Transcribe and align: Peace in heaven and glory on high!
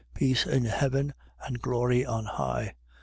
Peace 0.15 0.47
in 0.47 0.65
heaven 0.65 1.13
and 1.45 1.61
glory 1.61 2.03
on 2.03 2.25
high! 2.25 2.73